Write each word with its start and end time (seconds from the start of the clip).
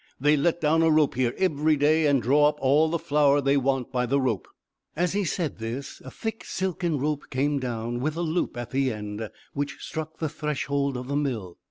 "They 0.19 0.35
let 0.35 0.59
down 0.59 0.81
a 0.81 0.89
rope 0.89 1.13
here 1.13 1.35
every 1.37 1.75
day, 1.77 2.07
and 2.07 2.23
draw 2.23 2.49
up 2.49 2.57
all 2.59 2.89
the 2.89 2.97
flour 2.97 3.39
they 3.39 3.55
want 3.55 3.91
by 3.91 4.07
the 4.07 4.19
rope." 4.19 4.47
As 4.95 5.13
he 5.13 5.23
said 5.23 5.59
this 5.59 6.01
a 6.03 6.09
thick 6.09 6.43
silken 6.43 6.97
rope 6.97 7.29
came 7.29 7.59
down, 7.59 7.99
with 7.99 8.15
a 8.17 8.21
loop 8.21 8.57
at 8.57 8.71
the 8.71 8.91
end, 8.91 9.29
which 9.53 9.77
struck 9.79 10.17
the 10.17 10.27
threshold 10.27 10.97
of 10.97 11.07
the 11.07 11.15
mill. 11.15 11.59